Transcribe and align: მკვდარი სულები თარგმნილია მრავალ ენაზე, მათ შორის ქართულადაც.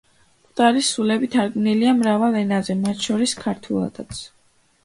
მკვდარი 0.43 0.81
სულები 0.87 1.29
თარგმნილია 1.35 1.93
მრავალ 1.99 2.39
ენაზე, 2.41 2.77
მათ 2.87 3.07
შორის 3.11 3.37
ქართულადაც. 3.47 4.27